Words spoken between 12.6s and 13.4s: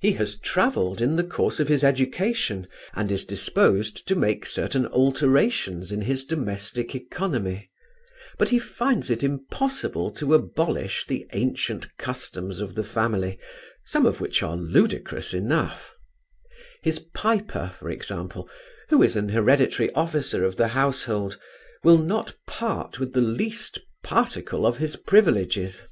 the family;